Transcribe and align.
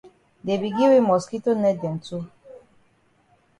Dey 0.45 0.59
be 0.61 0.69
gi 0.77 0.85
we 0.91 0.99
mosquito 1.09 1.51
net 1.61 1.77
dem 1.81 1.95
too. 2.05 2.21